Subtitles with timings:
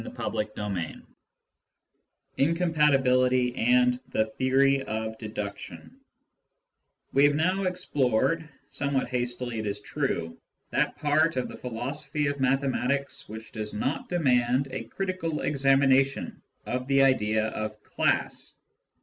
[0.03, 0.23] CHAPTER
[0.55, 1.03] XIV
[2.37, 5.95] INCOMPATIBILITY AND THE THEORY OF DEDUCTION
[7.13, 10.39] We have now explored, somewhat hastily it is true,
[10.71, 16.87] that part of the philosophy of mathematics which does not demand a critical examination of
[16.87, 18.53] the idea of class.